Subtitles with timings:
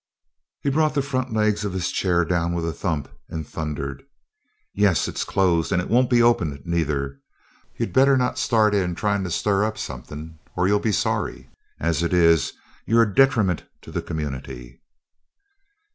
[0.63, 4.01] He brought the front legs of his chair down with a thump and thundered:
[4.73, 7.19] "Yes it's closed, and it won't be opened, neither!
[7.77, 12.01] You'd better not start in tryin' to stir up somethin', or you'll be sorry as
[12.01, 12.53] it is,
[12.87, 14.81] you're a detriment to the community!"